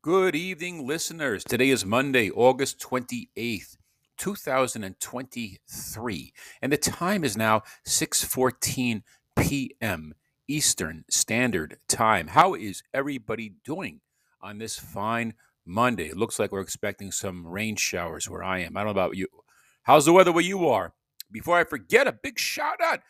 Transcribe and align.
Good 0.00 0.36
evening, 0.36 0.86
listeners. 0.86 1.42
Today 1.42 1.70
is 1.70 1.84
Monday, 1.84 2.30
August 2.30 2.78
28th, 2.78 3.76
2023, 4.16 6.32
and 6.62 6.72
the 6.72 6.76
time 6.76 7.24
is 7.24 7.36
now 7.36 7.62
6:14 7.84 9.02
p.m. 9.36 10.14
Eastern 10.46 11.04
Standard 11.10 11.78
Time. 11.88 12.28
How 12.28 12.54
is 12.54 12.84
everybody 12.94 13.54
doing 13.64 14.00
on 14.40 14.58
this 14.58 14.78
fine 14.78 15.34
Monday? 15.66 16.10
It 16.10 16.16
looks 16.16 16.38
like 16.38 16.52
we're 16.52 16.60
expecting 16.60 17.10
some 17.10 17.44
rain 17.44 17.74
showers 17.74 18.30
where 18.30 18.44
I 18.44 18.60
am. 18.60 18.76
I 18.76 18.84
don't 18.84 18.94
know 18.94 19.02
about 19.02 19.16
you. 19.16 19.26
How's 19.82 20.04
the 20.04 20.12
weather 20.12 20.30
where 20.30 20.44
you 20.44 20.68
are? 20.68 20.94
Before 21.32 21.58
I 21.58 21.64
forget, 21.64 22.06
a 22.06 22.12
big 22.12 22.38
shout 22.38 22.80
out 22.80 23.00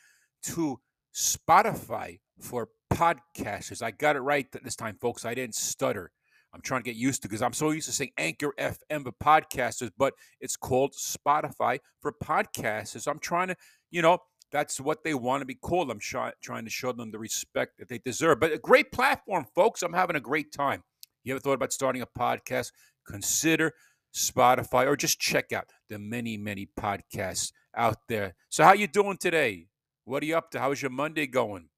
to 0.45 0.81
Spotify 1.15 2.21
for 2.41 2.71
podcasters. 2.91 3.83
I 3.83 3.91
got 3.91 4.17
it 4.17 4.21
right 4.21 4.51
this 4.51 4.75
time, 4.75 4.97
folks. 4.99 5.27
I 5.27 5.35
didn't 5.35 5.55
stutter. 5.55 6.13
I'm 6.53 6.61
trying 6.63 6.83
to 6.83 6.91
get 6.91 6.97
used 6.97 7.23
to 7.23 7.29
because 7.29 7.43
I'm 7.43 7.53
so 7.53 7.71
used 7.71 7.87
to 7.89 7.93
saying 7.93 8.13
Anchor 8.17 8.53
FM 8.59 9.05
for 9.05 9.13
podcasters, 9.13 9.91
but 9.97 10.15
it's 10.41 10.57
called 10.57 10.95
Spotify 10.95 11.79
for 12.01 12.13
podcasters. 12.13 13.07
I'm 13.07 13.19
trying 13.19 13.49
to, 13.49 13.57
you 13.91 14.03
know, 14.03 14.19
that's 14.51 14.81
what 14.81 15.05
they 15.05 15.15
want 15.15 15.43
to 15.43 15.47
be 15.47 15.55
called. 15.55 15.91
I'm 15.91 16.01
try- 16.01 16.33
trying 16.43 16.65
to 16.65 16.71
show 16.71 16.93
them 16.93 17.11
the 17.11 17.19
respect 17.19 17.79
that 17.79 17.89
they 17.89 17.99
deserve. 17.99 18.41
But 18.41 18.53
a 18.53 18.59
great 18.59 18.93
platform, 18.93 19.47
folks. 19.55 19.83
I'm 19.83 19.93
having 19.93 20.17
a 20.17 20.21
great 20.21 20.53
time. 20.53 20.83
You 21.23 21.35
ever 21.35 21.41
thought 21.41 21.53
about 21.53 21.73
starting 21.73 22.01
a 22.01 22.07
podcast? 22.07 22.73
Consider 23.07 23.75
Spotify 24.15 24.87
or 24.87 24.97
just 24.97 25.21
check 25.21 25.53
out 25.53 25.67
the 25.91 25.99
many, 25.99 26.39
many 26.39 26.69
podcasts 26.79 27.53
out 27.77 27.99
there. 28.09 28.35
So 28.49 28.65
how 28.65 28.73
you 28.73 28.87
doing 28.87 29.19
today? 29.19 29.67
What 30.05 30.23
are 30.23 30.27
you 30.27 30.37
up 30.37 30.51
to? 30.53 30.61
How's 30.61 30.81
your 30.81 30.91
Monday 30.91 31.27
going? 31.27 31.69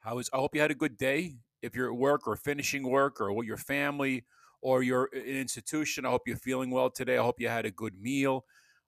How 0.00 0.18
is 0.18 0.28
I 0.32 0.36
hope 0.36 0.54
you 0.54 0.60
had 0.60 0.70
a 0.70 0.74
good 0.74 0.98
day 0.98 1.36
if 1.62 1.74
you're 1.74 1.92
at 1.92 1.98
work 1.98 2.26
or 2.26 2.36
finishing 2.36 2.88
work 2.88 3.20
or 3.20 3.32
with 3.32 3.46
your 3.46 3.56
family 3.56 4.24
or 4.60 4.82
you're 4.82 5.08
an 5.12 5.22
institution. 5.22 6.04
I 6.06 6.10
hope 6.10 6.22
you're 6.26 6.36
feeling 6.36 6.70
well 6.70 6.90
today. 6.90 7.18
I 7.18 7.22
hope 7.22 7.40
you 7.40 7.48
had 7.48 7.66
a 7.66 7.70
good 7.70 8.00
meal. 8.00 8.44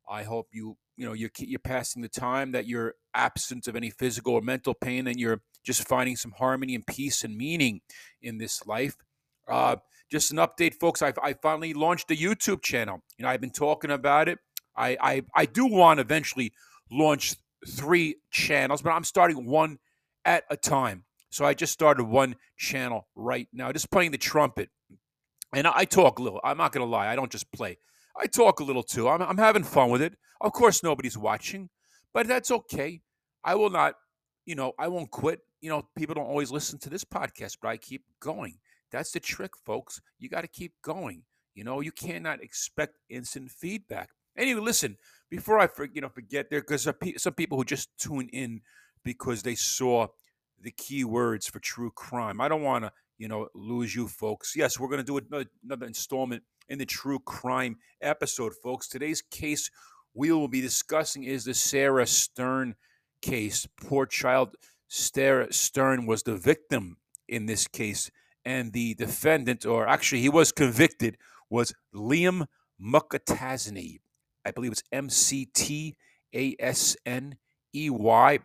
I 0.08 0.22
hope 0.22 0.48
you 0.52 0.76
you 0.96 1.06
know 1.06 1.12
you're 1.12 1.30
you're 1.38 1.58
passing 1.58 2.02
the 2.02 2.08
time 2.08 2.52
that 2.52 2.66
you're 2.66 2.94
absent 3.14 3.66
of 3.66 3.76
any 3.76 3.90
physical 3.90 4.34
or 4.34 4.42
mental 4.42 4.74
pain 4.74 5.06
and 5.06 5.18
you're 5.18 5.40
just 5.62 5.88
finding 5.88 6.16
some 6.16 6.32
harmony 6.32 6.74
and 6.74 6.86
peace 6.86 7.24
and 7.24 7.36
meaning 7.36 7.80
in 8.22 8.38
this 8.38 8.66
life. 8.66 8.96
Uh, 9.48 9.76
just 10.10 10.30
an 10.30 10.38
update, 10.38 10.74
folks. 10.74 11.02
I've 11.02 11.18
I 11.22 11.32
finally 11.34 11.74
launched 11.74 12.10
a 12.10 12.14
YouTube 12.14 12.62
channel. 12.62 13.02
You 13.18 13.24
know, 13.24 13.28
I've 13.28 13.40
been 13.40 13.50
talking 13.50 13.90
about 13.90 14.28
it. 14.28 14.38
I 14.76 14.96
I, 15.00 15.22
I 15.34 15.46
do 15.46 15.66
want 15.66 15.98
to 15.98 16.02
eventually 16.02 16.52
launch 16.90 17.34
three 17.66 18.16
channels, 18.30 18.82
but 18.82 18.90
I'm 18.90 19.04
starting 19.04 19.46
one 19.46 19.78
at 20.24 20.44
a 20.50 20.56
time. 20.56 21.04
So 21.34 21.44
I 21.44 21.52
just 21.52 21.72
started 21.72 22.04
one 22.04 22.36
channel 22.56 23.08
right 23.16 23.48
now, 23.52 23.72
just 23.72 23.90
playing 23.90 24.12
the 24.12 24.18
trumpet. 24.18 24.70
And 25.52 25.66
I 25.66 25.84
talk 25.84 26.20
a 26.20 26.22
little. 26.22 26.40
I'm 26.44 26.56
not 26.56 26.70
going 26.70 26.86
to 26.86 26.90
lie. 26.90 27.08
I 27.08 27.16
don't 27.16 27.32
just 27.32 27.50
play. 27.50 27.76
I 28.16 28.26
talk 28.26 28.60
a 28.60 28.64
little 28.64 28.84
too. 28.84 29.08
I'm, 29.08 29.20
I'm 29.20 29.38
having 29.38 29.64
fun 29.64 29.90
with 29.90 30.00
it. 30.00 30.14
Of 30.40 30.52
course, 30.52 30.84
nobody's 30.84 31.18
watching, 31.18 31.70
but 32.12 32.28
that's 32.28 32.52
okay. 32.52 33.00
I 33.42 33.56
will 33.56 33.70
not, 33.70 33.94
you 34.46 34.54
know, 34.54 34.74
I 34.78 34.86
won't 34.86 35.10
quit. 35.10 35.40
You 35.60 35.70
know, 35.70 35.88
people 35.96 36.14
don't 36.14 36.28
always 36.28 36.52
listen 36.52 36.78
to 36.78 36.88
this 36.88 37.04
podcast, 37.04 37.56
but 37.60 37.68
I 37.68 37.78
keep 37.78 38.04
going. 38.20 38.58
That's 38.92 39.10
the 39.10 39.18
trick, 39.18 39.56
folks. 39.56 40.00
You 40.20 40.28
got 40.28 40.42
to 40.42 40.48
keep 40.48 40.74
going. 40.82 41.24
You 41.56 41.64
know, 41.64 41.80
you 41.80 41.90
cannot 41.90 42.44
expect 42.44 42.94
instant 43.10 43.50
feedback. 43.50 44.10
Anyway, 44.38 44.60
listen, 44.60 44.98
before 45.30 45.58
I 45.58 45.66
for, 45.66 45.84
you 45.84 46.00
know 46.00 46.08
forget 46.08 46.48
there, 46.48 46.60
because 46.60 46.88
some 47.16 47.34
people 47.34 47.58
who 47.58 47.64
just 47.64 47.88
tune 47.98 48.28
in 48.32 48.60
because 49.04 49.42
they 49.42 49.56
saw 49.56 50.06
the 50.64 50.72
key 50.72 51.04
words 51.04 51.46
for 51.46 51.60
true 51.60 51.90
crime. 51.90 52.40
I 52.40 52.48
don't 52.48 52.62
want 52.62 52.84
to, 52.84 52.92
you 53.18 53.28
know, 53.28 53.48
lose 53.54 53.94
you 53.94 54.08
folks. 54.08 54.54
Yes, 54.56 54.80
we're 54.80 54.88
going 54.88 54.98
to 54.98 55.04
do 55.04 55.18
another, 55.18 55.44
uh, 55.44 55.64
another 55.64 55.86
installment 55.86 56.42
in 56.68 56.78
the 56.78 56.86
true 56.86 57.20
crime 57.20 57.76
episode, 58.00 58.54
folks. 58.62 58.88
Today's 58.88 59.22
case 59.22 59.70
we 60.14 60.32
will 60.32 60.48
be 60.48 60.60
discussing 60.60 61.24
is 61.24 61.44
the 61.44 61.54
Sarah 61.54 62.06
Stern 62.06 62.76
case. 63.20 63.66
Poor 63.80 64.06
child 64.06 64.56
Sarah 64.88 65.52
Stern 65.52 66.06
was 66.06 66.22
the 66.22 66.36
victim 66.36 66.98
in 67.28 67.46
this 67.46 67.66
case, 67.66 68.10
and 68.44 68.72
the 68.72 68.94
defendant, 68.94 69.66
or 69.66 69.88
actually 69.88 70.20
he 70.20 70.28
was 70.28 70.52
convicted, 70.52 71.16
was 71.50 71.74
Liam 71.94 72.46
Mctasney. 72.80 73.98
I 74.44 74.50
believe 74.50 74.72
it's 74.72 74.82
M 74.92 75.10
C 75.10 75.46
T 75.46 75.96
A 76.34 76.54
S 76.58 76.96
N 77.04 77.36
E 77.74 77.90
Y. 77.90 78.38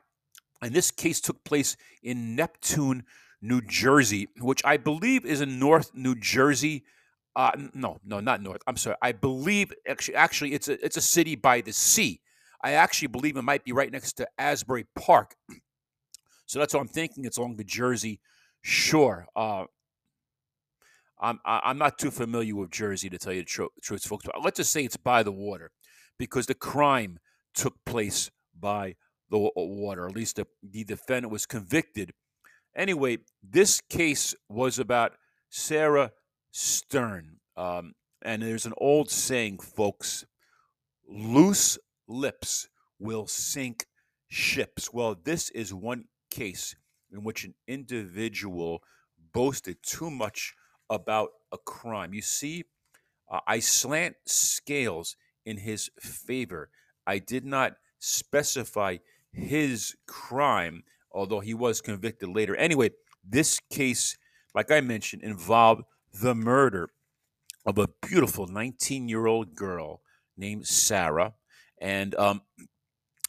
And 0.61 0.73
this 0.73 0.91
case 0.91 1.21
took 1.21 1.43
place 1.43 1.77
in 2.03 2.35
Neptune, 2.35 3.03
New 3.41 3.61
Jersey, 3.61 4.27
which 4.39 4.61
I 4.65 4.77
believe 4.77 5.25
is 5.25 5.41
in 5.41 5.59
North 5.59 5.91
New 5.93 6.15
Jersey. 6.15 6.83
Uh, 7.35 7.51
no, 7.73 7.99
no, 8.03 8.19
not 8.19 8.41
North. 8.41 8.61
I'm 8.67 8.75
sorry. 8.75 8.97
I 9.01 9.13
believe 9.13 9.71
actually, 9.87 10.15
actually, 10.15 10.53
it's 10.53 10.67
a 10.67 10.83
it's 10.83 10.97
a 10.97 11.01
city 11.01 11.35
by 11.35 11.61
the 11.61 11.71
sea. 11.71 12.21
I 12.61 12.73
actually 12.73 13.07
believe 13.07 13.37
it 13.37 13.43
might 13.43 13.63
be 13.63 13.71
right 13.71 13.91
next 13.91 14.13
to 14.13 14.27
Asbury 14.37 14.85
Park. 14.95 15.35
So 16.45 16.59
that's 16.59 16.73
what 16.73 16.81
I'm 16.81 16.87
thinking. 16.87 17.23
It's 17.23 17.37
along 17.37 17.55
the 17.55 17.63
Jersey 17.63 18.19
shore. 18.61 19.27
Uh, 19.35 19.65
I'm 21.21 21.39
I'm 21.45 21.77
not 21.77 21.97
too 21.97 22.11
familiar 22.11 22.55
with 22.55 22.71
Jersey 22.71 23.09
to 23.09 23.17
tell 23.17 23.31
you 23.31 23.41
the 23.41 23.45
tr- 23.45 23.63
truth, 23.81 24.03
folks. 24.03 24.25
But 24.25 24.43
let's 24.43 24.57
just 24.57 24.71
say 24.71 24.83
it's 24.83 24.97
by 24.97 25.23
the 25.23 25.31
water, 25.31 25.71
because 26.17 26.47
the 26.47 26.55
crime 26.55 27.19
took 27.53 27.75
place 27.85 28.31
by 28.59 28.95
the 29.29 29.37
water. 29.55 30.07
At 30.07 30.15
least 30.15 30.37
the, 30.37 30.47
the 30.63 30.83
defendant 30.83 31.31
was 31.31 31.45
convicted. 31.45 32.13
Anyway, 32.75 33.19
this 33.43 33.81
case 33.81 34.35
was 34.47 34.79
about 34.79 35.13
Sarah 35.49 36.11
Stern. 36.51 37.37
Um, 37.57 37.93
and 38.21 38.41
there's 38.41 38.65
an 38.65 38.73
old 38.77 39.09
saying, 39.09 39.59
folks 39.59 40.25
loose 41.07 41.77
lips 42.07 42.67
will 42.99 43.27
sink 43.27 43.85
ships. 44.27 44.93
Well, 44.93 45.15
this 45.23 45.49
is 45.51 45.73
one 45.73 46.05
case 46.29 46.75
in 47.11 47.23
which 47.23 47.43
an 47.43 47.55
individual 47.67 48.83
boasted 49.33 49.77
too 49.83 50.11
much 50.11 50.53
about 50.89 51.29
a 51.51 51.57
crime. 51.57 52.13
You 52.13 52.21
see, 52.21 52.65
uh, 53.29 53.39
I 53.47 53.59
slant 53.59 54.15
scales 54.25 55.15
in 55.45 55.57
his 55.57 55.89
favor. 55.99 56.69
I 57.05 57.19
did 57.19 57.45
not 57.45 57.73
specify 57.99 58.97
his 59.31 59.95
crime, 60.07 60.83
although 61.11 61.39
he 61.39 61.53
was 61.53 61.81
convicted 61.81 62.29
later. 62.29 62.55
Anyway, 62.55 62.91
this 63.23 63.59
case, 63.69 64.17
like 64.55 64.71
I 64.71 64.81
mentioned, 64.81 65.23
involved 65.23 65.83
the 66.13 66.35
murder 66.35 66.89
of 67.65 67.77
a 67.77 67.89
beautiful 68.01 68.47
19 68.47 69.07
year 69.07 69.27
old 69.27 69.55
girl 69.55 70.01
named 70.37 70.67
Sarah. 70.67 71.33
And 71.79 72.15
um, 72.15 72.41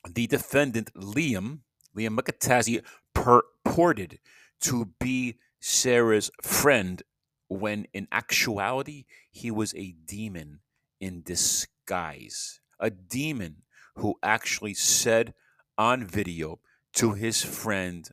the 0.09 0.27
defendant, 0.27 0.93
Liam, 0.95 1.61
Liam 1.97 2.19
Mctasney, 2.19 2.83
purported 3.15 4.19
to 4.63 4.91
be 4.99 5.37
Sarah's 5.61 6.31
friend 6.43 7.03
when 7.49 7.87
in 7.93 8.07
actuality 8.13 9.05
he 9.31 9.51
was 9.51 9.75
a 9.75 9.95
demon 10.07 10.61
in 11.01 11.23
disguise. 11.23 12.61
A 12.79 12.91
demon 12.91 13.63
who 13.97 14.15
actually 14.23 14.75
said 14.75 15.35
on 15.81 16.05
video 16.05 16.61
to 16.93 17.15
his 17.15 17.43
friend 17.43 18.11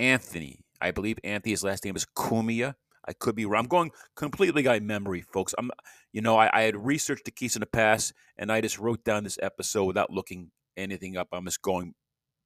Anthony. 0.00 0.64
I 0.80 0.90
believe 0.90 1.20
Anthony's 1.22 1.62
last 1.62 1.84
name 1.84 1.94
is 1.94 2.04
Cumia. 2.04 2.74
I 3.06 3.12
could 3.12 3.36
be 3.36 3.46
wrong. 3.46 3.60
I'm 3.60 3.68
going 3.68 3.92
completely 4.16 4.64
by 4.64 4.80
memory, 4.80 5.20
folks. 5.20 5.54
I'm, 5.56 5.70
you 6.12 6.20
know, 6.20 6.36
I, 6.36 6.50
I, 6.52 6.62
had 6.62 6.84
researched 6.84 7.26
the 7.26 7.30
case 7.30 7.54
in 7.54 7.60
the 7.60 7.66
past, 7.66 8.14
and 8.36 8.50
I 8.50 8.60
just 8.60 8.80
wrote 8.80 9.04
down 9.04 9.22
this 9.22 9.38
episode 9.40 9.84
without 9.84 10.10
looking 10.10 10.50
anything 10.76 11.16
up. 11.16 11.28
I'm 11.30 11.44
just 11.44 11.62
going 11.62 11.94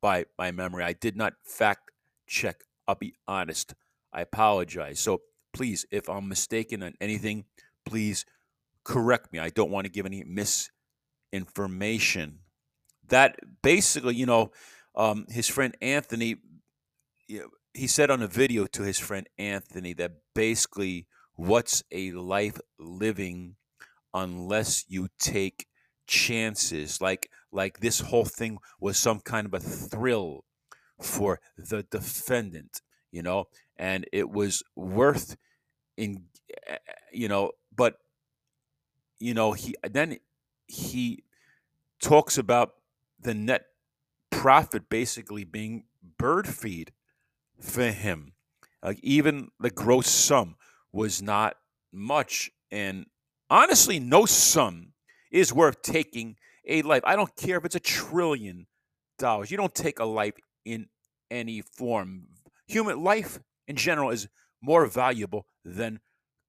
by 0.03 0.27
my 0.39 0.51
memory. 0.51 0.85
I 0.85 0.93
did 0.93 1.17
not 1.17 1.33
fact 1.43 1.91
check. 2.27 2.65
I'll 2.87 2.97
be 2.97 3.15
honest. 3.27 3.75
I 4.13 4.21
apologize. 4.21 5.01
So 5.01 5.23
please, 5.55 5.87
if 5.91 6.11
I'm 6.11 6.29
mistaken 6.29 6.83
on 6.83 6.93
anything, 7.01 7.47
please 7.87 8.27
correct 8.85 9.33
me. 9.33 9.39
I 9.39 9.49
don't 9.49 9.71
want 9.71 9.87
to 9.87 9.91
give 9.91 10.05
any 10.05 10.25
misinformation 11.33 12.41
that 13.09 13.39
basically, 13.63 14.15
you 14.15 14.27
know, 14.27 14.51
um, 14.95 15.27
his 15.29 15.49
friend 15.49 15.77
Anthony, 15.81 16.37
he 17.75 17.87
said 17.87 18.11
on 18.11 18.23
a 18.23 18.27
video 18.29 18.67
to 18.67 18.83
his 18.83 18.99
friend 18.99 19.29
Anthony 19.39 19.93
that 19.95 20.13
basically, 20.35 21.07
what's 21.35 21.83
a 21.93 22.13
life 22.13 22.59
living 22.79 23.57
unless 24.15 24.85
you 24.89 25.09
take 25.19 25.67
chances? 26.07 27.01
Like, 27.01 27.31
like 27.53 27.81
this 27.81 28.01
whole 28.01 28.25
thing 28.25 28.59
was 28.81 28.97
some 28.99 29.21
kind 29.21 29.47
of 29.47 29.55
a 29.55 29.61
thrill 29.61 30.45
for 31.01 31.41
the 31.57 31.85
defendant, 31.85 32.83
you 33.13 33.23
know, 33.23 33.47
and 33.77 34.07
it 34.13 34.31
was 34.31 34.63
worth 34.75 35.37
in, 35.97 36.25
eh, 36.67 36.79
you 37.13 37.29
know, 37.29 37.53
but 37.75 37.99
you 39.21 39.35
know, 39.35 39.53
he 39.53 39.75
then 39.83 40.19
he 40.67 41.25
talks 42.01 42.39
about 42.39 42.75
the 43.21 43.35
net 43.35 43.65
profit 44.31 44.89
basically 44.89 45.45
being 45.45 45.85
bird 46.19 46.47
feed 46.47 46.93
for 47.61 47.91
him. 47.91 48.33
Like 48.83 49.01
even 49.03 49.49
the 49.59 49.71
gross 49.71 50.09
sum 50.09 50.57
was 50.93 51.21
not 51.21 51.57
much. 51.93 52.51
And 52.71 53.07
honestly, 53.51 53.99
no 53.99 54.27
sum 54.27 54.93
is 55.31 55.53
worth 55.53 55.83
taking 55.83 56.37
a 56.67 56.83
life. 56.83 57.03
I 57.05 57.17
don't 57.17 57.35
care 57.37 57.59
if 57.59 57.65
it's 57.65 57.75
a 57.75 57.81
trillion 57.81 58.67
dollars. 59.19 59.51
You 59.51 59.57
don't 59.57 59.75
take 59.75 59.99
a 59.99 60.05
life 60.05 60.35
in 60.65 60.89
any 61.31 61.61
form. 61.61 62.29
Human 62.67 63.03
life 63.03 63.41
in 63.67 63.77
general 63.77 64.11
is 64.11 64.29
more 64.63 64.87
valuable 64.87 65.47
than 65.65 66.01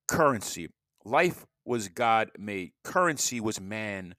currency. 0.07 0.69
Life 1.05 1.45
was 1.65 1.87
God 1.87 2.31
made, 2.37 2.71
currency 2.83 3.39
was 3.39 3.59
man, 3.59 4.15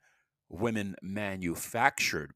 women 0.48 0.96
manufactured. 1.02 2.32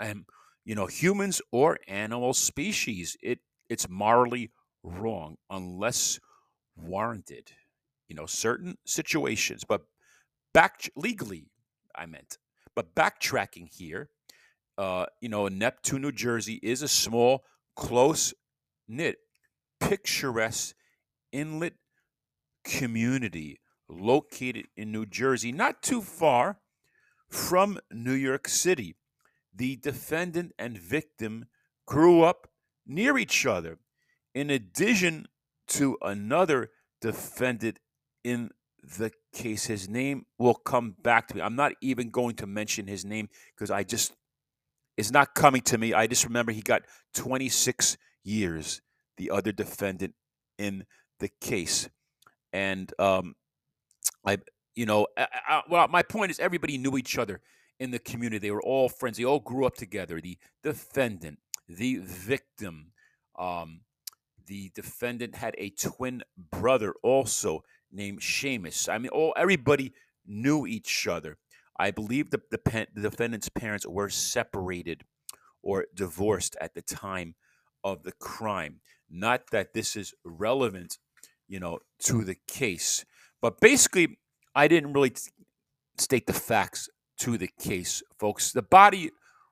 And, 0.00 0.24
you 0.64 0.74
know, 0.74 0.86
humans 0.86 1.40
or 1.52 1.78
animal 1.86 2.34
species, 2.34 3.16
it 3.22 3.40
it's 3.68 3.88
morally 3.88 4.50
wrong 4.82 5.36
unless 5.48 6.18
warranted. 6.76 7.52
You 8.08 8.16
know, 8.16 8.26
certain 8.26 8.76
situations, 8.84 9.62
but 9.68 9.82
back 10.52 10.90
legally, 10.96 11.50
I 11.94 12.06
meant. 12.06 12.38
But 12.74 12.94
backtracking 12.94 13.68
here, 13.72 14.08
uh, 14.76 15.06
you 15.20 15.28
know, 15.28 15.46
Neptune, 15.48 16.02
New 16.02 16.12
Jersey 16.12 16.58
is 16.62 16.82
a 16.82 16.88
small, 16.88 17.44
close 17.76 18.34
knit, 18.88 19.18
picturesque 19.78 20.74
inlet 21.32 21.74
community 22.64 23.60
located 23.88 24.66
in 24.76 24.92
New 24.92 25.06
Jersey, 25.06 25.52
not 25.52 25.82
too 25.82 26.02
far 26.02 26.58
from 27.28 27.78
New 27.92 28.14
York 28.14 28.48
City. 28.48 28.96
The 29.54 29.76
defendant 29.76 30.52
and 30.58 30.78
victim 30.78 31.46
grew 31.86 32.22
up 32.22 32.48
near 32.86 33.18
each 33.18 33.46
other. 33.46 33.78
In 34.34 34.50
addition 34.50 35.26
to 35.68 35.98
another 36.02 36.70
defendant 37.00 37.78
in 38.22 38.50
the 38.98 39.12
case, 39.32 39.66
his 39.66 39.88
name 39.88 40.26
will 40.38 40.54
come 40.54 40.96
back 41.02 41.28
to 41.28 41.36
me. 41.36 41.42
I'm 41.42 41.56
not 41.56 41.72
even 41.80 42.10
going 42.10 42.36
to 42.36 42.46
mention 42.46 42.86
his 42.86 43.04
name 43.04 43.28
because 43.54 43.70
I 43.70 43.82
just, 43.82 44.14
it's 44.96 45.10
not 45.10 45.34
coming 45.34 45.62
to 45.62 45.78
me. 45.78 45.92
I 45.92 46.06
just 46.06 46.24
remember 46.24 46.52
he 46.52 46.62
got 46.62 46.82
26 47.14 47.96
years, 48.24 48.80
the 49.16 49.30
other 49.30 49.52
defendant 49.52 50.14
in 50.58 50.84
the 51.18 51.30
case. 51.40 51.88
And 52.52 52.92
um, 52.98 53.34
I, 54.26 54.38
you 54.74 54.86
know, 54.86 55.06
I, 55.16 55.26
I, 55.48 55.62
well, 55.68 55.88
my 55.88 56.02
point 56.02 56.30
is 56.30 56.38
everybody 56.38 56.78
knew 56.78 56.96
each 56.96 57.18
other 57.18 57.40
in 57.80 57.90
the 57.90 57.98
community. 57.98 58.38
They 58.38 58.50
were 58.52 58.62
all 58.62 58.88
friends. 58.88 59.16
They 59.16 59.24
all 59.24 59.40
grew 59.40 59.66
up 59.66 59.74
together. 59.74 60.20
The 60.20 60.38
defendant, 60.62 61.38
the 61.66 61.96
victim, 61.96 62.92
um, 63.36 63.80
the 64.46 64.70
defendant 64.74 65.36
had 65.36 65.54
a 65.58 65.70
twin 65.70 66.22
brother 66.36 66.94
also 67.02 67.64
named 67.90 68.20
Seamus. 68.20 68.88
I 68.88 68.98
mean, 68.98 69.08
all 69.08 69.32
everybody 69.36 69.92
knew 70.26 70.66
each 70.66 71.08
other. 71.08 71.38
I 71.78 71.90
believe 71.90 72.30
the, 72.30 72.42
the, 72.50 72.86
the 72.94 73.00
defendant's 73.00 73.48
parents 73.48 73.86
were 73.86 74.10
separated 74.10 75.02
or 75.62 75.86
divorced 75.94 76.56
at 76.60 76.74
the 76.74 76.82
time 76.82 77.34
of 77.82 78.02
the 78.02 78.12
crime. 78.12 78.80
Not 79.08 79.50
that 79.50 79.72
this 79.72 79.96
is 79.96 80.12
relevant, 80.22 80.98
you 81.48 81.58
know, 81.58 81.78
to 82.00 82.22
the 82.22 82.36
case. 82.46 83.04
But 83.40 83.60
basically, 83.60 84.18
I 84.54 84.68
didn't 84.68 84.92
really 84.92 85.14
state 85.96 86.26
the 86.26 86.34
facts 86.34 86.88
to 87.20 87.38
the 87.38 87.50
case, 87.58 88.02
folks. 88.18 88.52
The 88.52 88.62
body 88.62 89.10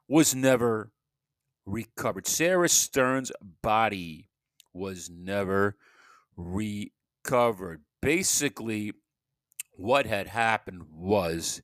was 0.08 0.34
never 0.34 0.90
recovered. 1.66 2.26
Sarah 2.26 2.68
Stern's 2.68 3.30
body 3.62 4.30
was 4.72 5.10
never 5.10 5.76
recovered. 6.36 7.82
Basically, 8.00 8.92
what 9.72 10.06
had 10.06 10.28
happened 10.28 10.84
was 10.90 11.62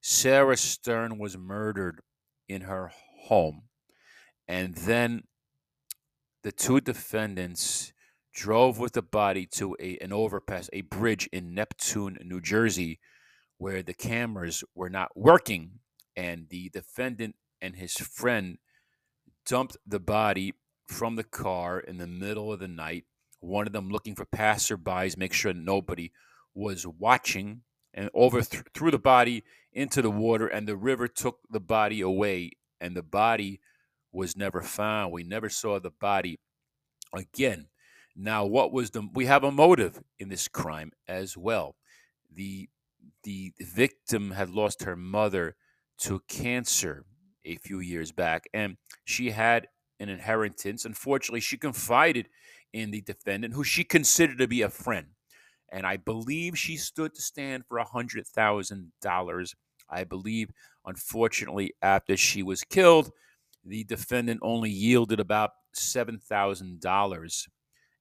Sarah 0.00 0.56
Stern 0.56 1.18
was 1.18 1.38
murdered 1.38 2.00
in 2.48 2.62
her 2.62 2.92
home. 3.24 3.62
And 4.46 4.74
then 4.74 5.24
the 6.42 6.52
two 6.52 6.80
defendants 6.80 7.92
drove 8.32 8.78
with 8.78 8.92
the 8.92 9.02
body 9.02 9.46
to 9.46 9.74
a, 9.80 9.96
an 9.98 10.12
overpass, 10.12 10.68
a 10.72 10.82
bridge 10.82 11.28
in 11.32 11.54
Neptune, 11.54 12.18
New 12.22 12.40
Jersey, 12.40 13.00
where 13.58 13.82
the 13.82 13.94
cameras 13.94 14.64
were 14.74 14.90
not 14.90 15.16
working. 15.16 15.80
And 16.16 16.48
the 16.48 16.70
defendant 16.70 17.36
and 17.60 17.76
his 17.76 17.94
friend 17.94 18.58
dumped 19.44 19.76
the 19.86 20.00
body 20.00 20.54
from 20.86 21.16
the 21.16 21.24
car 21.24 21.78
in 21.78 21.98
the 21.98 22.06
middle 22.06 22.52
of 22.52 22.60
the 22.60 22.68
night. 22.68 23.04
One 23.40 23.66
of 23.66 23.72
them 23.72 23.90
looking 23.90 24.14
for 24.14 24.24
passerbys, 24.24 25.16
make 25.16 25.32
sure 25.32 25.52
nobody 25.52 26.12
was 26.54 26.86
watching, 26.86 27.62
and 27.92 28.10
overthrew 28.14 28.90
the 28.90 28.98
body 28.98 29.44
into 29.72 30.00
the 30.00 30.10
water. 30.10 30.46
And 30.46 30.66
the 30.66 30.76
river 30.76 31.06
took 31.06 31.40
the 31.50 31.60
body 31.60 32.00
away, 32.00 32.52
and 32.80 32.96
the 32.96 33.02
body 33.02 33.60
was 34.10 34.36
never 34.36 34.62
found. 34.62 35.12
We 35.12 35.22
never 35.22 35.50
saw 35.50 35.78
the 35.78 35.90
body 35.90 36.40
again. 37.12 37.66
Now, 38.14 38.46
what 38.46 38.72
was 38.72 38.90
the? 38.90 39.06
We 39.12 39.26
have 39.26 39.44
a 39.44 39.52
motive 39.52 40.02
in 40.18 40.30
this 40.30 40.48
crime 40.48 40.92
as 41.06 41.36
well. 41.36 41.76
The 42.32 42.70
the 43.22 43.52
victim 43.60 44.32
had 44.32 44.50
lost 44.50 44.82
her 44.84 44.96
mother 44.96 45.56
to 45.98 46.20
cancer 46.28 47.04
a 47.44 47.56
few 47.56 47.80
years 47.80 48.12
back, 48.12 48.44
and 48.52 48.76
she 49.04 49.30
had 49.30 49.68
an 50.00 50.08
inheritance. 50.08 50.84
Unfortunately, 50.84 51.40
she 51.40 51.56
confided 51.56 52.28
in 52.72 52.90
the 52.90 53.00
defendant, 53.00 53.54
who 53.54 53.64
she 53.64 53.84
considered 53.84 54.38
to 54.38 54.48
be 54.48 54.62
a 54.62 54.68
friend, 54.68 55.08
and 55.70 55.86
I 55.86 55.96
believe 55.96 56.58
she 56.58 56.76
stood 56.76 57.14
to 57.14 57.22
stand 57.22 57.64
for 57.66 57.78
a 57.78 57.84
hundred 57.84 58.26
thousand 58.26 58.92
dollars. 59.00 59.54
I 59.88 60.04
believe, 60.04 60.50
unfortunately, 60.84 61.74
after 61.80 62.16
she 62.16 62.42
was 62.42 62.64
killed, 62.64 63.10
the 63.64 63.84
defendant 63.84 64.40
only 64.42 64.70
yielded 64.70 65.20
about 65.20 65.52
seven 65.72 66.18
thousand 66.18 66.80
dollars 66.80 67.48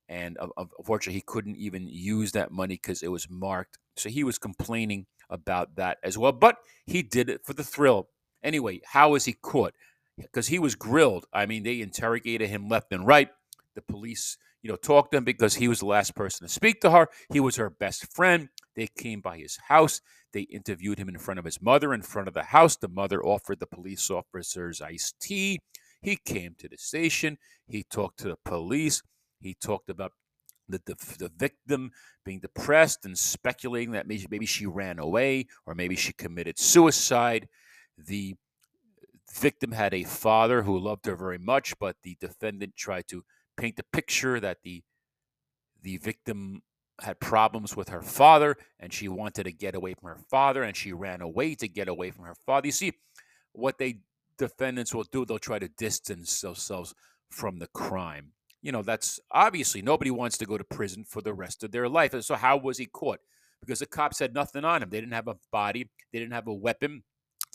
and 0.08 0.38
unfortunately 0.58 1.18
he 1.18 1.24
couldn't 1.26 1.58
even 1.58 1.88
use 1.88 2.32
that 2.34 2.52
money 2.52 2.76
because 2.76 3.02
it 3.04 3.12
was 3.12 3.28
marked. 3.30 3.78
So 3.96 4.10
he 4.10 4.24
was 4.24 4.38
complaining 4.38 5.06
about 5.30 5.76
that 5.76 5.98
as 6.04 6.18
well 6.18 6.32
but 6.32 6.58
he 6.86 7.02
did 7.02 7.30
it 7.30 7.44
for 7.44 7.54
the 7.54 7.64
thrill. 7.64 8.10
Anyway 8.44 8.82
how 8.86 9.12
was 9.12 9.26
he 9.26 9.34
caught? 9.34 9.74
Because 10.18 10.48
he 10.48 10.60
was 10.60 10.76
grilled. 10.76 11.26
I 11.34 11.46
mean 11.46 11.64
they 11.64 11.82
interrogated 11.82 12.50
him 12.50 12.70
left 12.70 12.92
and 12.92 13.08
right. 13.08 13.30
The 13.76 13.82
police 13.82 14.38
you 14.62 14.70
know 14.70 14.78
talked 14.78 15.12
to 15.12 15.18
him 15.18 15.24
because 15.24 15.56
he 15.56 15.68
was 15.68 15.80
the 15.80 15.86
last 15.86 16.16
person 16.16 16.48
to 16.48 16.54
speak 16.54 16.82
to 16.82 16.92
her. 16.92 17.08
He 17.32 17.40
was 17.40 17.56
her 17.56 17.70
best 17.70 18.12
friend. 18.14 18.50
They 18.76 18.88
came 18.88 19.22
by 19.22 19.38
his 19.38 19.58
house. 19.68 20.02
They 20.34 20.42
interviewed 20.42 21.00
him 21.00 21.08
in 21.08 21.18
front 21.18 21.40
of 21.40 21.46
his 21.46 21.62
mother 21.62 21.94
in 21.94 22.02
front 22.02 22.28
of 22.28 22.34
the 22.34 22.44
house. 22.44 22.76
The 22.76 22.90
mother 22.90 23.24
offered 23.24 23.60
the 23.60 23.68
police 23.68 24.10
officers 24.10 24.82
iced 24.82 25.20
tea. 25.22 25.62
He 26.02 26.18
came 26.18 26.56
to 26.60 26.68
the 26.68 26.78
station. 26.78 27.38
He 27.68 27.84
talked 27.84 28.20
to 28.20 28.28
the 28.28 28.38
police 28.44 29.02
he 29.46 29.54
talked 29.54 29.90
about 29.90 30.12
the, 30.68 30.82
the, 30.86 30.96
the, 31.20 31.32
victim 31.38 31.92
being 32.26 32.40
depressed 32.40 33.06
and 33.06 33.18
speculating 33.18 33.92
that 33.92 34.08
maybe, 34.08 34.26
maybe 34.32 34.46
she 34.48 34.66
ran 34.66 34.98
away 34.98 35.46
or 35.66 35.76
maybe 35.76 35.96
she 35.96 36.12
committed 36.12 36.58
suicide. 36.58 37.48
The 37.98 38.36
victim 39.32 39.72
had 39.72 39.94
a 39.94 40.04
father 40.04 40.64
who 40.64 40.80
loved 40.80 41.06
her 41.06 41.16
very 41.16 41.38
much, 41.38 41.78
but 41.80 41.98
the 42.04 42.18
defendant 42.20 42.76
tried 42.76 43.08
to 43.10 43.24
paint 43.58 43.76
the 43.76 43.86
picture 43.94 44.40
that 44.40 44.58
the 44.64 44.84
the 45.82 45.98
victim 45.98 46.64
had 47.02 47.20
problems 47.20 47.76
with 47.76 47.90
her 47.90 48.02
father 48.02 48.58
and 48.80 48.92
she 48.92 49.08
wanted 49.08 49.44
to 49.44 49.52
get 49.52 49.76
away 49.76 49.94
from 49.94 50.10
her 50.10 50.20
father 50.32 50.64
and 50.64 50.76
she 50.76 50.92
ran 50.92 51.22
away 51.22 51.54
to 51.54 51.68
get 51.68 51.88
away 51.88 52.10
from 52.10 52.26
her 52.26 52.36
father. 52.48 52.68
You 52.68 52.72
see, 52.72 52.94
what 53.52 53.78
they 53.78 54.00
defendants 54.40 54.96
will 54.96 55.04
do, 55.04 55.26
they'll 55.26 55.38
try 55.38 55.60
to 55.60 55.68
distance 55.68 56.42
themselves 56.42 56.96
from 57.30 57.60
the 57.60 57.68
crime 57.68 58.32
you 58.66 58.72
know, 58.72 58.82
that's 58.82 59.20
obviously 59.30 59.84
nobody 59.84 60.10
wants 60.10 60.40
to 60.40 60.46
go 60.48 60.58
to 60.58 60.64
prison 60.64 61.04
for 61.04 61.22
the 61.22 61.36
rest 61.36 61.64
of 61.64 61.72
their 61.72 61.88
life. 61.88 62.16
And 62.16 62.26
so, 62.26 62.34
how 62.34 62.58
was 62.58 62.80
he 62.80 62.88
caught? 62.88 63.20
Because 63.62 63.78
the 63.78 63.86
cops 63.86 64.18
had 64.18 64.34
nothing 64.34 64.66
on 64.66 64.82
him. 64.82 64.90
They 64.90 65.00
didn't 65.00 65.14
have 65.14 65.28
a 65.28 65.36
body, 65.52 65.92
they 66.12 66.18
didn't 66.18 66.34
have 66.34 66.48
a 66.48 66.54
weapon, 66.54 67.04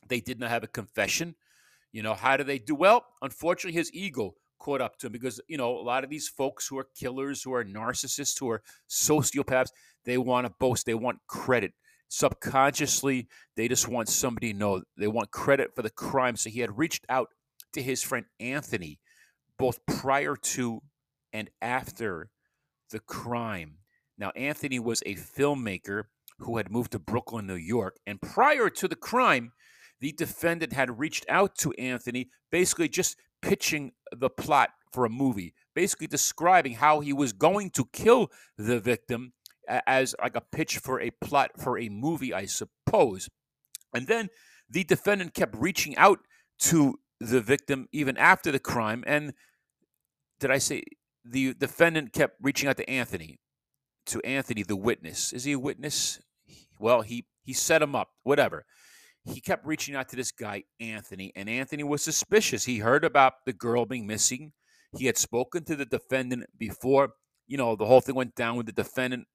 they 0.09 0.21
did 0.21 0.39
not 0.39 0.51
have 0.51 0.63
a 0.63 0.69
confession. 0.69 1.35
You 1.91 2.05
know, 2.05 2.15
how 2.15 2.37
do 2.37 2.45
they 2.45 2.61
do? 2.61 2.77
Well, 2.77 3.05
unfortunately, 3.23 3.77
his 3.77 3.93
ego 3.93 4.35
caught 4.61 4.81
up 4.81 4.99
to 4.99 5.09
him 5.09 5.13
because, 5.13 5.41
you 5.49 5.57
know, 5.57 5.77
a 5.77 5.83
lot 5.83 6.05
of 6.05 6.11
these 6.11 6.29
folks 6.29 6.69
who 6.69 6.79
are 6.79 6.87
killers, 6.97 7.43
who 7.43 7.55
are 7.55 7.65
narcissists, 7.65 8.39
who 8.39 8.49
are 8.49 8.63
sociopaths, 8.89 9.71
they 10.05 10.17
want 10.17 10.47
to 10.47 10.55
boast, 10.61 10.87
they 10.87 10.95
want 10.95 11.19
credit. 11.27 11.73
Subconsciously, 12.09 13.27
they 13.57 13.67
just 13.67 13.89
want 13.89 14.09
somebody 14.09 14.53
to 14.53 14.59
know. 14.59 14.83
They 14.97 15.09
want 15.09 15.33
credit 15.33 15.75
for 15.75 15.83
the 15.83 15.91
crime. 15.91 16.37
So 16.37 16.51
he 16.51 16.61
had 16.61 16.79
reached 16.79 17.05
out 17.09 17.31
to 17.73 17.83
his 17.83 18.01
friend 18.01 18.27
Anthony, 18.39 19.01
both 19.59 19.85
prior 19.87 20.37
to 20.37 20.83
and 21.33 21.51
after 21.61 22.31
the 22.91 23.01
crime. 23.01 23.79
Now, 24.19 24.31
Anthony 24.37 24.79
was 24.79 25.03
a 25.07 25.15
filmmaker 25.15 26.05
who 26.39 26.57
had 26.57 26.71
moved 26.71 26.93
to 26.93 26.99
Brooklyn, 26.99 27.47
New 27.47 27.55
York. 27.55 27.97
And 28.07 28.21
prior 28.21 28.69
to 28.71 28.89
the 28.89 28.97
crime, 28.97 29.53
the 30.01 30.13
defendant 30.13 30.73
had 30.73 30.99
reached 30.99 31.27
out 31.29 31.57
to 31.59 31.73
Anthony, 31.73 32.31
basically 32.51 32.89
just 32.89 33.17
pitching 33.43 33.93
the 34.11 34.31
plot 34.31 34.71
for 34.93 35.05
a 35.05 35.11
movie, 35.11 35.55
basically 35.75 36.07
describing 36.07 36.75
how 36.75 37.01
he 37.01 37.13
was 37.13 37.33
going 37.33 37.71
to 37.71 37.87
kill 37.93 38.31
the 38.57 38.81
victim 38.81 39.33
as 39.87 40.15
like 40.21 40.37
a 40.37 40.41
pitch 40.41 40.79
for 40.79 41.01
a 41.01 41.11
plot 41.11 41.53
for 41.59 41.79
a 41.79 41.89
movie, 41.89 42.35
I 42.35 42.47
suppose. 42.47 43.29
And 43.95 44.07
then 44.07 44.29
the 44.69 44.85
defendant 44.85 45.35
kept 45.35 45.55
reaching 45.57 45.97
out 45.97 46.21
to 46.61 46.99
the 47.21 47.41
victim 47.41 47.89
even 47.93 48.17
after 48.17 48.51
the 48.51 48.59
crime. 48.59 49.05
And 49.07 49.35
did 50.41 50.51
I 50.51 50.59
say 50.59 50.85
the 51.25 51.55
defendant 51.55 52.13
kept 52.13 52.37
reaching 52.41 52.69
out 52.69 52.77
to 52.77 52.89
Anthony, 52.89 53.39
to 54.07 54.21
Anthony, 54.23 54.63
the 54.63 54.77
witness? 54.77 55.33
Is 55.33 55.45
he 55.45 55.53
a 55.53 55.59
witness? 55.59 56.21
Well, 56.79 57.03
he 57.03 57.27
he 57.43 57.53
set 57.53 57.83
him 57.83 57.95
up, 57.95 58.09
whatever. 58.23 58.65
He 59.25 59.41
kept 59.41 59.67
reaching 59.67 59.95
out 59.95 60.09
to 60.11 60.17
this 60.17 60.33
guy, 60.33 60.65
Anthony, 60.81 61.33
and 61.37 61.49
Anthony 61.49 61.85
was 61.85 62.03
suspicious. 62.03 62.65
He 62.65 62.79
heard 62.79 63.05
about 63.05 63.35
the 63.45 63.53
girl 63.53 63.85
being 63.85 64.07
missing. 64.07 64.53
He 64.97 65.07
had 65.07 65.19
spoken 65.19 65.65
to 65.65 65.77
the 65.77 65.85
defendant 65.85 66.47
before, 66.59 67.11
you 67.47 67.59
know, 67.59 67.77
the 67.77 67.85
whole 67.85 68.01
thing 68.01 68.15
went 68.15 68.35
down 68.35 68.57
with 68.57 68.67
the 68.67 68.73
defendant 68.73 69.27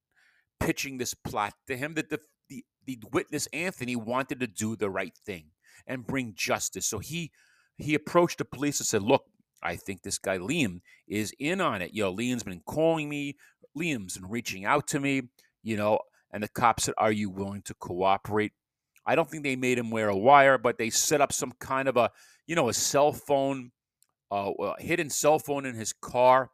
pitching 0.60 0.98
this 0.98 1.14
plot 1.14 1.54
to 1.68 1.78
him. 1.78 1.94
That 1.94 2.10
the, 2.10 2.20
the, 2.50 2.64
the 2.86 3.00
witness, 3.12 3.48
Anthony, 3.54 3.96
wanted 3.96 4.40
to 4.40 4.48
do 4.48 4.76
the 4.76 4.90
right 4.90 5.16
thing 5.26 5.52
and 5.86 6.08
bring 6.08 6.34
justice. 6.36 6.88
So 6.88 7.00
he 7.00 7.32
he 7.78 7.94
approached 7.94 8.38
the 8.40 8.46
police 8.46 8.80
and 8.80 8.88
said, 8.88 9.04
Look, 9.04 9.26
I 9.64 9.76
think 9.76 10.02
this 10.02 10.18
guy 10.18 10.38
Liam 10.38 10.82
is 11.08 11.34
in 11.40 11.62
on 11.62 11.82
it. 11.82 11.94
You 11.94 12.04
know, 12.04 12.16
Liam's 12.16 12.44
been 12.44 12.62
calling 12.66 13.10
me, 13.10 13.38
Liam's 13.78 14.18
been 14.18 14.30
reaching 14.30 14.66
out 14.66 14.88
to 14.88 15.00
me, 15.00 15.24
you 15.64 15.78
know, 15.78 16.00
and 16.32 16.44
the 16.44 16.48
cops 16.48 16.84
said, 16.84 16.94
Are 16.98 17.12
you 17.12 17.30
willing 17.30 17.62
to 17.64 17.74
cooperate? 17.76 18.52
I 19.06 19.16
don't 19.16 19.30
think 19.30 19.44
they 19.44 19.56
made 19.56 19.78
him 19.78 19.92
wear 19.92 20.10
a 20.10 20.18
wire, 20.18 20.58
but 20.58 20.78
they 20.78 20.90
set 20.90 21.22
up 21.22 21.32
some 21.32 21.54
kind 21.60 21.88
of 21.88 21.96
a, 21.96 22.12
you 22.48 22.56
know, 22.56 22.70
a 22.70 22.74
cell 22.74 23.14
phone, 23.14 23.72
uh, 24.32 24.52
hidden 24.80 25.10
cell 25.10 25.40
phone 25.40 25.66
in 25.66 25.76
his 25.76 25.94
car. 25.94 26.52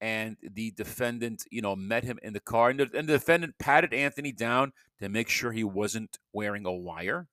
And 0.00 0.36
the 0.40 0.70
defendant, 0.70 1.44
you 1.50 1.60
know, 1.60 1.74
met 1.74 2.04
him 2.04 2.20
in 2.22 2.32
the 2.32 2.40
car. 2.40 2.70
And 2.70 2.78
the, 2.78 2.88
and 2.94 3.08
the 3.08 3.14
defendant 3.14 3.56
patted 3.58 3.92
Anthony 3.92 4.30
down 4.30 4.72
to 5.00 5.08
make 5.08 5.28
sure 5.28 5.50
he 5.50 5.64
wasn't 5.64 6.18
wearing 6.32 6.64
a 6.66 6.72
wire. 6.72 7.26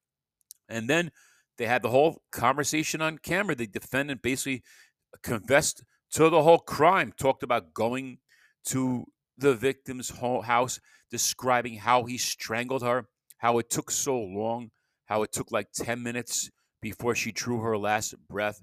And 0.67 0.89
then 0.89 1.11
they 1.57 1.67
had 1.67 1.83
the 1.83 1.89
whole 1.89 2.23
conversation 2.31 3.01
on 3.01 3.19
camera. 3.19 3.55
The 3.55 3.67
defendant 3.67 4.21
basically 4.21 4.63
confessed 5.21 5.83
to 6.11 6.29
the 6.29 6.43
whole 6.43 6.59
crime, 6.59 7.13
talked 7.17 7.43
about 7.43 7.73
going 7.73 8.19
to 8.65 9.05
the 9.37 9.53
victim's 9.53 10.11
house, 10.19 10.79
describing 11.11 11.77
how 11.77 12.05
he 12.05 12.17
strangled 12.17 12.81
her, 12.83 13.07
how 13.37 13.57
it 13.59 13.69
took 13.69 13.91
so 13.91 14.17
long, 14.17 14.71
how 15.05 15.23
it 15.23 15.31
took 15.31 15.51
like 15.51 15.71
10 15.73 16.01
minutes 16.01 16.49
before 16.81 17.15
she 17.15 17.31
drew 17.31 17.59
her 17.61 17.77
last 17.77 18.15
breath. 18.29 18.61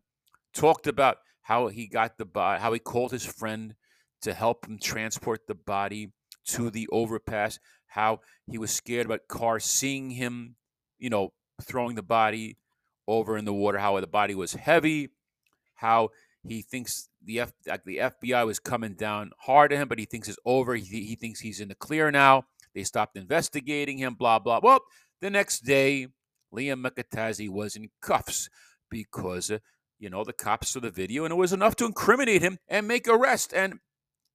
Talked 0.55 0.87
about 0.87 1.19
how 1.43 1.69
he 1.69 1.87
got 1.87 2.19
the 2.19 2.25
body, 2.25 2.61
how 2.61 2.73
he 2.73 2.79
called 2.79 3.13
his 3.13 3.25
friend 3.25 3.75
to 4.23 4.33
help 4.33 4.67
him 4.67 4.79
transport 4.79 5.47
the 5.47 5.55
body 5.55 6.13
to 6.47 6.71
the 6.71 6.89
overpass, 6.91 7.59
how 7.89 8.21
he 8.47 8.59
was 8.59 8.71
scared 8.71 9.07
about 9.07 9.29
cars 9.29 9.65
seeing 9.65 10.11
him, 10.11 10.57
you 10.99 11.11
know, 11.11 11.33
throwing 11.61 11.95
the 11.95 12.03
body 12.03 12.57
over 13.07 13.37
in 13.37 13.45
the 13.45 13.53
water, 13.53 13.79
how 13.79 13.99
the 14.01 14.07
body 14.07 14.35
was 14.35 14.55
heavy, 14.55 15.09
how 15.75 16.09
he 16.47 16.63
thinks 16.63 17.09
the 17.25 17.41
F, 17.41 17.53
like 17.67 17.85
the 17.85 17.99
FBI 17.99 18.45
was 18.47 18.59
coming 18.59 18.95
down 18.95 19.31
hard 19.39 19.73
on 19.73 19.81
him, 19.81 19.89
but 19.89 19.99
he 19.99 20.05
thinks 20.05 20.29
it's 20.29 20.39
over. 20.45 20.75
He, 20.75 21.05
he 21.05 21.15
thinks 21.15 21.41
he's 21.41 21.61
in 21.61 21.69
the 21.69 21.75
clear 21.75 22.11
now. 22.11 22.45
They 22.75 22.85
stopped 22.85 23.17
investigating 23.17 23.99
him, 23.99 24.15
blah, 24.15 24.39
blah. 24.39 24.61
Well, 24.63 24.81
the 25.21 25.31
next 25.31 25.61
day, 25.61 26.09
Liam 26.55 26.85
McAtasney 26.85 27.49
was 27.49 27.77
in 27.77 27.91
cuffs 28.01 28.49
because, 28.91 29.51
uh, 29.51 29.59
you 29.99 30.11
know, 30.11 30.25
the 30.25 30.33
cops 30.33 30.71
saw 30.71 30.81
the 30.81 30.91
video 30.91 31.25
and 31.25 31.33
it 31.33 31.37
was 31.37 31.53
enough 31.53 31.77
to 31.77 31.85
incriminate 31.85 32.43
him 32.43 32.59
and 32.69 32.89
make 32.89 33.07
arrest. 33.07 33.53
And 33.55 33.79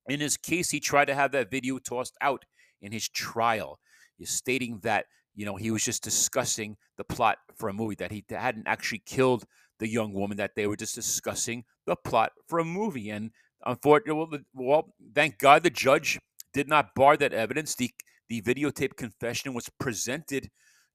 in 0.08 0.20
his 0.20 0.38
case, 0.38 0.70
he 0.70 0.80
tried 0.80 1.06
to 1.06 1.16
have 1.16 1.32
that 1.34 1.52
video 1.52 1.78
tossed 1.80 2.16
out 2.22 2.46
in 2.82 2.92
his 2.92 3.10
trial, 3.10 3.80
stating 4.24 4.80
that 4.84 5.06
you 5.38 5.46
know, 5.46 5.56
he 5.56 5.70
was 5.70 5.86
just 5.86 6.04
discussing 6.04 6.76
the 6.98 7.04
plot 7.04 7.38
for 7.56 7.70
a 7.70 7.74
movie 7.74 7.96
that 7.96 8.12
he 8.12 8.26
hadn't 8.28 8.68
actually 8.68 9.04
killed 9.06 9.46
the 9.80 9.88
young 9.88 10.14
woman, 10.14 10.38
that 10.38 10.56
they 10.56 10.68
were 10.68 10.76
just 10.76 10.96
discussing 10.96 11.64
the 11.86 11.96
plot 11.96 12.32
for 12.48 12.60
a 12.60 12.66
movie. 12.66 13.10
And 13.10 13.32
unfortunately, 13.66 14.40
well, 14.54 14.94
thank 15.14 15.38
God 15.38 15.64
the 15.64 15.70
judge 15.70 16.20
did 16.54 16.68
not 16.68 16.96
bar 16.96 17.18
that 17.18 17.34
evidence. 17.34 17.76
The, 17.76 17.92
the 18.30 18.42
videotape 18.42 18.96
confession 18.96 19.54
was 19.54 19.70
presented 19.80 20.50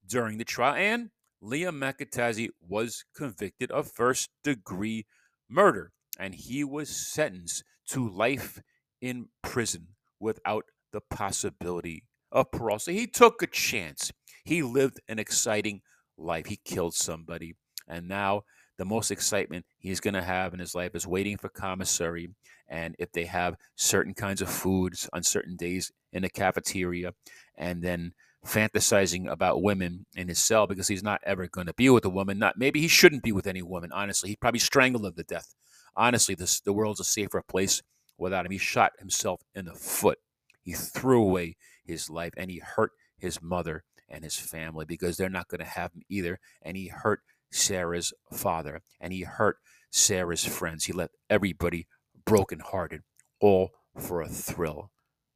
during 0.05 0.37
the 0.37 0.45
trial, 0.45 0.75
and 0.75 1.09
Liam 1.41 1.79
McAtasney 1.79 2.49
was 2.61 3.05
convicted 3.15 3.71
of 3.71 3.91
first 3.91 4.29
degree 4.43 5.05
murder, 5.49 5.91
and 6.19 6.35
he 6.35 6.63
was 6.63 6.89
sentenced 6.89 7.63
to 7.89 8.07
life 8.07 8.61
in 9.01 9.27
prison 9.41 9.87
without 10.19 10.65
the 10.91 11.01
possibility 11.01 12.03
of 12.31 12.51
parole. 12.51 12.79
So 12.79 12.91
he 12.91 13.07
took 13.07 13.41
a 13.41 13.47
chance. 13.47 14.11
He 14.45 14.61
lived 14.63 14.99
an 15.07 15.19
exciting 15.19 15.81
life. 16.17 16.47
He 16.47 16.59
killed 16.63 16.93
somebody. 16.93 17.55
And 17.87 18.07
now 18.07 18.43
the 18.83 18.89
most 18.89 19.11
excitement 19.11 19.65
he's 19.79 20.01
going 20.01 20.13
to 20.13 20.21
have 20.21 20.53
in 20.53 20.59
his 20.59 20.75
life 20.75 20.93
is 20.93 21.07
waiting 21.07 21.37
for 21.37 21.47
commissary. 21.47 22.29
And 22.67 22.97
if 22.99 23.13
they 23.13 23.23
have 23.23 23.55
certain 23.77 24.13
kinds 24.13 24.41
of 24.41 24.49
foods 24.49 25.09
on 25.13 25.23
certain 25.23 25.55
days 25.55 25.89
in 26.11 26.23
the 26.23 26.29
cafeteria, 26.29 27.13
and 27.55 27.81
then 27.81 28.11
fantasizing 28.45 29.31
about 29.31 29.61
women 29.61 30.05
in 30.17 30.27
his 30.27 30.39
cell 30.39 30.67
because 30.67 30.89
he's 30.89 31.01
not 31.01 31.21
ever 31.25 31.47
going 31.47 31.67
to 31.67 31.73
be 31.73 31.89
with 31.89 32.03
a 32.03 32.09
woman. 32.09 32.37
Not 32.37 32.57
maybe 32.57 32.81
he 32.81 32.89
shouldn't 32.89 33.23
be 33.23 33.31
with 33.31 33.47
any 33.47 33.61
woman. 33.61 33.89
Honestly, 33.93 34.27
he'd 34.29 34.41
probably 34.41 34.59
strangle 34.59 35.03
them 35.03 35.13
to 35.13 35.23
death. 35.23 35.55
Honestly, 35.95 36.35
this 36.35 36.59
the 36.59 36.73
world's 36.73 36.99
a 36.99 37.05
safer 37.05 37.41
place 37.41 37.81
without 38.17 38.45
him. 38.45 38.51
He 38.51 38.57
shot 38.57 38.91
himself 38.99 39.39
in 39.55 39.63
the 39.63 39.75
foot. 39.75 40.17
He 40.61 40.73
threw 40.73 41.23
away 41.23 41.55
his 41.85 42.09
life 42.09 42.33
and 42.35 42.51
he 42.51 42.59
hurt 42.59 42.91
his 43.17 43.41
mother 43.41 43.85
and 44.09 44.25
his 44.25 44.35
family 44.35 44.83
because 44.85 45.15
they're 45.15 45.29
not 45.29 45.47
going 45.47 45.59
to 45.59 45.65
have 45.65 45.93
him 45.93 46.01
either. 46.09 46.41
And 46.61 46.75
he 46.75 46.89
hurt 46.89 47.21
Sarah's 47.53 48.13
father 48.31 48.81
and 48.99 49.13
he 49.13 49.21
hurt 49.23 49.57
Sarah's 49.91 50.45
friends. 50.45 50.85
He 50.85 50.93
left 50.93 51.15
everybody 51.29 51.87
brokenhearted, 52.25 53.01
all 53.39 53.71
for 53.97 54.21
a 54.21 54.27
thrill. 54.27 54.91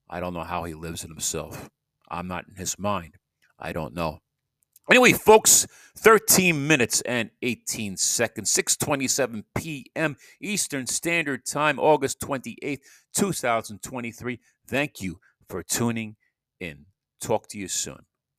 I 0.10 0.20
don't 0.20 0.34
know 0.34 0.44
how 0.44 0.64
he 0.64 0.74
lives 0.74 1.04
in 1.04 1.10
himself. 1.10 1.70
I'm 2.10 2.28
not 2.28 2.46
in 2.50 2.56
his 2.56 2.80
mind. 2.80 3.16
I 3.60 3.74
don't 3.74 3.94
know. 3.94 4.20
Anyway, 4.90 5.12
folks, 5.12 5.68
13 5.98 6.66
minutes 6.66 7.02
and 7.02 7.30
18 7.42 7.98
seconds, 7.98 8.54
6:27 8.54 9.44
p.m. 9.54 10.16
Eastern 10.40 10.88
Standard 10.88 11.46
Time, 11.46 11.78
August 11.78 12.22
28th, 12.22 12.80
2023. 13.14 14.40
Thank 14.66 15.02
you 15.02 15.20
for 15.50 15.62
tuning 15.62 16.16
in. 16.62 16.86
Talk 17.20 17.50
to 17.50 17.58
you 17.58 17.68
soon. 17.68 18.07